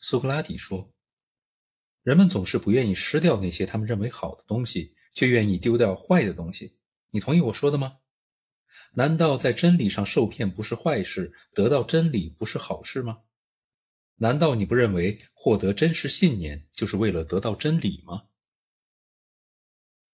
[0.00, 0.94] 苏格拉底说
[2.04, 6.78] ：“人们总是不愿意失掉那些他们认为好的东西，却愿意丢掉坏的东西。
[7.10, 7.98] 你同意我说的吗？
[8.92, 13.22] 难道在真理上受骗不是坏事，得到真理不是好事吗？
[14.16, 18.28] 难道你不认为获得真实信念就是为了得到真理吗？”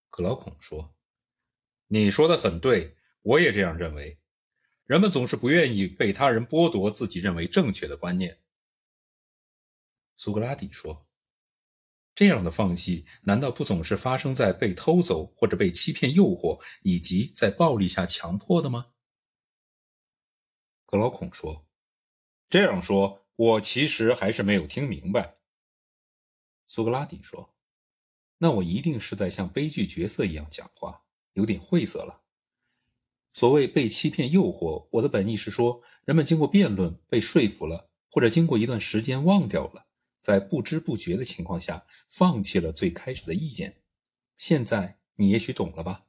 [0.09, 0.95] 格劳孔说
[1.89, 4.19] ：“你说的很对，我也这样认为。
[4.85, 8.41] 人们总是不愿意被他人剥夺自己认为正确的观念。”
[10.17, 11.07] 苏格拉底说
[12.15, 18.93] ：“这样的放弃，难道不总是发生在被偷走或者被欺骗、诱惑，以及在暴力下强迫的吗？”
[20.87, 21.67] 格劳孔说
[22.49, 25.39] ：“这样说，我其实还是没有听明白。”
[26.69, 27.55] 苏格拉底说
[28.39, 31.03] ：“那我一定是在像悲剧角色一样讲话，
[31.33, 32.23] 有点晦涩了。
[33.33, 39.89] 所谓被欺骗、诱惑，我的本意是说，人们经过辩论被说服了，或者经过一段时间忘掉了。”
[40.25, 43.83] 在不知不觉的情况下，放弃了最开始的意见。
[44.39, 46.07] 现在你也许懂了吧？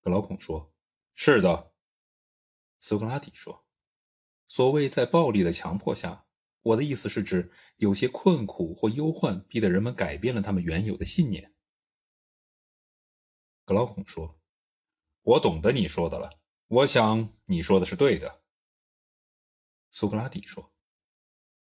[0.00, 0.72] 格劳孔说
[1.12, 1.74] ：“是的。”
[2.80, 3.66] 苏格拉底说
[4.48, 6.24] ：“所谓在暴力的强迫下，
[6.62, 11.54] 我的意思是指有些困苦或忧患逼得人们改变了他们原有的信念。”
[13.66, 14.40] 格劳孔说
[15.20, 16.40] ：“我懂得你说的了。
[16.68, 18.42] 我想你说的是对的。”
[19.92, 20.72] 苏格拉底说。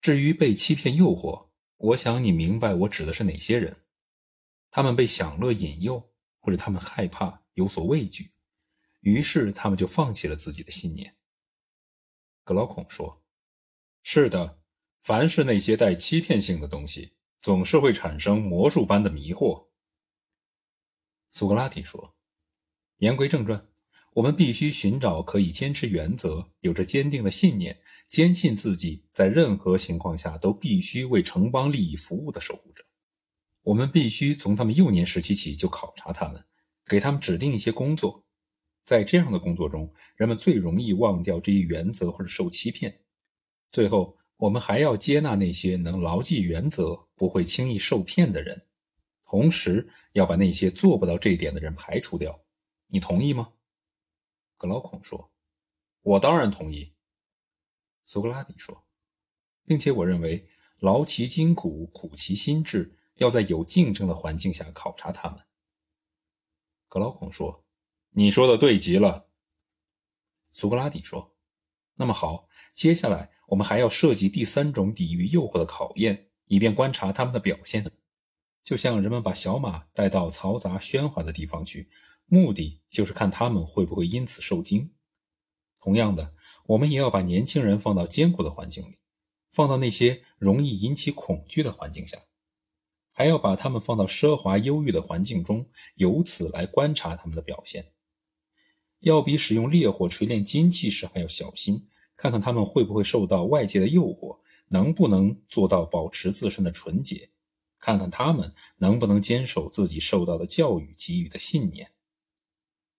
[0.09, 3.85] 至于被欺骗、诱惑，我想你明白我指的是哪些人。
[4.71, 8.31] 他们被享乐引诱，或者他们害怕、有所畏惧，
[9.01, 11.15] 于是他们就放弃了自己的信念。
[12.43, 13.23] 格劳孔说
[14.03, 14.63] ：“是的，
[15.03, 19.69] 凡是那些带欺骗性的东西，总是会产生魔术般的迷惑。”
[21.29, 22.17] 苏格拉底说
[22.97, 23.69] ：“言归正传。”
[24.19, 32.85] 我们必须寻找可以坚持原则、有着坚定的信念、坚信自己在任何情况下都必须为城邦利益服务的守护者。
[33.63, 36.45] 我们必须从他们幼年时期起就考察他们，
[36.85, 38.25] 给他们指定一些工作。
[38.83, 43.03] 在这样的工作中，人们最容易忘掉这一原则或者受欺骗。
[43.71, 48.61] 最后，我们还要接纳那些能牢记原则、不会轻易受骗的人，
[49.25, 52.37] 同时要把那些做不到这一点的人排除掉。
[52.89, 53.51] 你同意吗？
[54.59, 55.31] 格劳孔说
[56.03, 56.93] ：“我当然同意。”
[58.05, 58.85] 苏格拉底说
[59.65, 60.49] ：“并且我认为，
[60.81, 65.39] 劳其筋骨，苦其心志，要在有竞争的环境下考察他们。”
[66.89, 67.65] 格劳孔说
[68.11, 69.29] ：“你说的对极了。”
[70.51, 71.37] 苏格拉底说
[71.95, 77.89] ：“那么好，接下来我们还要设计第三种抵御诱惑的考验，以便观察他们的表现，
[78.65, 81.89] 就像人们把小马带到嘈杂喧哗的地方去。”
[82.29, 84.93] 目的就是看他们会不会因此受惊。
[85.81, 86.35] 同样的，
[86.67, 88.99] 我们也要把年轻人放到艰苦的环境里，
[89.51, 92.19] 放到那些容易引起恐惧的环境下，
[93.13, 97.93] 还要把他们放到奢华忧郁的环境中，由此来观察他们的表现。
[99.01, 107.31] 要比使用烈火锤炼金器时还要小心，看看他们会不会受到外界的诱惑，能不能做到保持自身的纯洁，
[107.79, 111.93] 看看他们能不能坚守自己受到的教育给予的信念。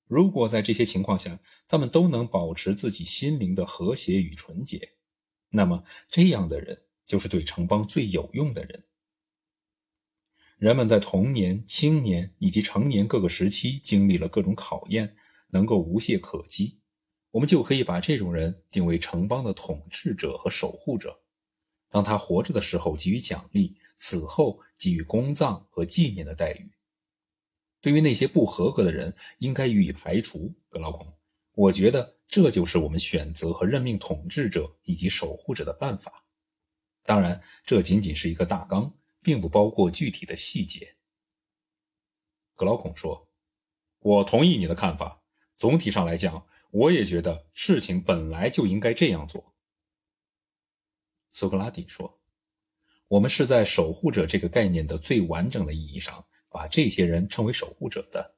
[0.09, 4.93] 如果在这些情况下，他们都能保持自己心灵的和谐与纯洁，
[5.49, 8.85] 那么这样的人就是对城邦最有用的人。
[10.57, 15.15] 人们在童年、青年以及成年各个时期经历了各种考验，
[15.49, 16.79] 能够无懈可击，
[17.29, 21.21] 我们就可以把这种人定为城邦的统治者和守护者。
[21.87, 26.71] 当他活着的时候给予奖励，死后给予公葬和纪念的待遇。
[27.81, 30.53] 对于那些不合格的人，应该予以排除。
[30.67, 31.11] 格劳孔，
[31.53, 36.25] 我觉得这就是我们选择和任命统治者以及守护者的办法。
[37.03, 40.95] 当然，这仅仅是一个大纲，并不包括具体的细节。
[42.55, 43.29] 格劳孔说
[43.99, 45.23] ：“我同意你的看法。
[45.55, 49.55] 总体上来讲，我也觉得事情本来就应该这样做。”
[51.31, 52.19] 苏格拉底说
[53.07, 58.35] ：“我们是在守护者这个概念的最完整的意义上。”把这些人称为守护者的，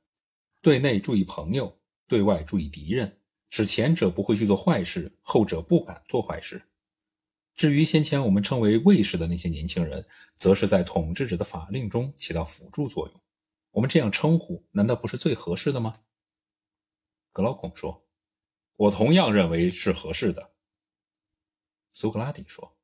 [0.61, 3.19] 对内注意朋友，对外注意敌人，
[3.49, 6.61] 使前者不会去做坏事，后者不敢做坏事。
[7.55, 13.21] 至于先前我们称为卫士的那些年轻人，则是在统治者的法令中起到辅助作用。
[13.71, 15.99] 我们这样称呼，难道不是最合适的吗？
[17.31, 18.05] 格劳孔说
[18.75, 20.51] ：“我同样认为是合适的。”
[21.93, 22.77] 苏格拉底说：“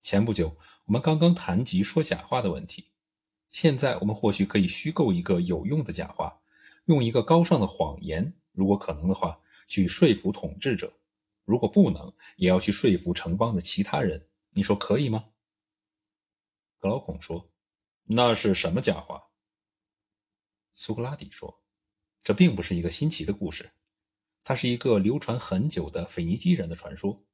[0.00, 0.56] 前不久，
[0.86, 2.90] 我们刚刚谈及说假话的问题。”
[3.48, 6.40] 现在我们或许可以虚构一个有用的假话，
[6.86, 10.88] 用一个高尚的谎言，如果可能的话，去说服统治者；
[11.44, 14.28] 如果不能，也要去说服城邦的其他人。
[14.50, 15.30] 你说可以吗？
[16.78, 17.50] 格劳孔说
[18.04, 19.30] ：“那是什么假话？”
[20.74, 21.62] 苏格拉底说
[22.22, 23.70] ：“这并不是一个新奇的故事，
[24.44, 27.24] 它是一个流传很久的腓尼基人的传说。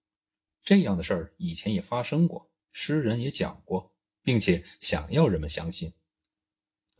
[0.62, 3.92] 这样的事儿以前也发生过，诗人也讲过，
[4.22, 5.92] 并且想要人们相信。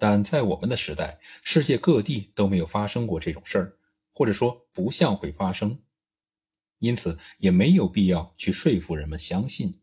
[0.02, 3.78] 但在我们的时代，世界各地都没有发生过这种事儿，
[4.12, 5.80] 或者说不像会发生，
[6.80, 9.80] 因此也没有必要去说服人们相信。”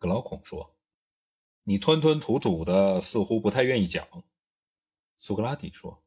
[0.00, 0.78] 格劳孔说
[1.64, 4.08] ：“你吞吞吐吐的，似乎不太愿意讲。”
[5.18, 6.02] 苏格拉底说：“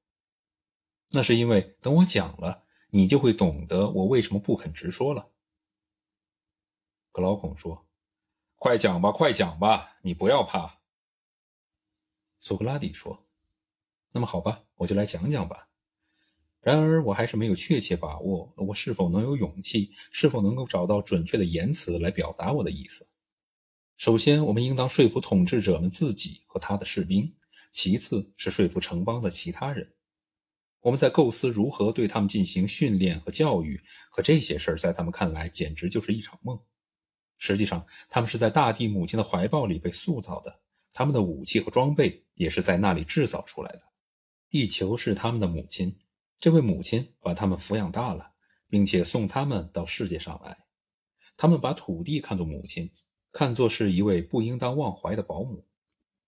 [1.13, 5.29] 那是因为等我讲了，你就会懂得我为什么不肯直说了。”
[7.13, 7.87] 格劳孔说
[8.57, 10.80] ：“快讲吧，快讲吧，你不要怕。”
[12.41, 13.27] 苏格拉底说
[14.11, 15.69] ：“那么好吧，我就来讲讲吧。
[16.59, 23.11] 然而，我还是没有确切把握，我是否能有勇气，是否能够找到准确的言辞来表达我的意思。
[23.95, 27.31] 首先，我们应当说服统治者们自己和他的士兵。”
[27.71, 29.93] 其次是说服城邦的其他人，
[30.81, 36.59] 我们在构思如何对他们进行训练和教育，可这些事儿在他们看来简直就是一场梦。
[37.37, 40.59] 实际上，他们是在大地母亲的怀抱里被塑造的，
[40.93, 43.81] 他们的武器和装备也是在那里制造出来的。
[44.49, 45.95] 地球是他们的母亲，
[46.39, 48.33] 这位母亲把他们抚养大了，
[48.67, 50.65] 并且送他们到世界上来。
[51.37, 52.91] 他们把土地看作母亲，
[53.31, 55.65] 看作是一位不应当忘怀的保姆。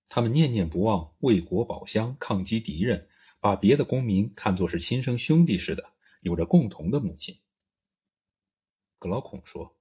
[0.08, 5.84] 他们念念不忘为国保乡、抗击敌人，把别的公民看作是亲生兄弟似的，
[6.22, 7.38] 有着共同的母亲。
[9.00, 9.76] 格劳孔说：“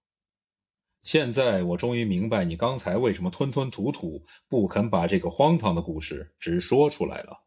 [1.02, 7.44] 现在我终于明白你刚才为什么吞吞吐吐，不肯把这个荒唐的故事直说出来了。”